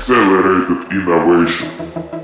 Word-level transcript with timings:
Accelerated 0.00 0.90
Innovation. 0.92 2.19